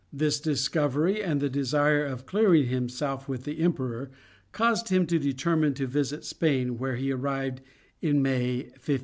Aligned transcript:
This 0.11 0.39
discovery 0.39 1.21
and 1.21 1.39
the 1.39 1.47
desire 1.47 2.03
of 2.03 2.25
clearing 2.25 2.65
himself 2.65 3.27
with 3.29 3.43
the 3.43 3.59
emperor, 3.59 4.09
caused 4.51 4.89
him 4.89 5.05
to 5.05 5.19
determine 5.19 5.75
to 5.75 5.85
visit 5.85 6.25
Spain 6.25 6.79
where 6.79 6.95
he 6.95 7.11
arrived 7.11 7.61
in 8.01 8.19
May, 8.23 8.63
1528. 8.73 8.99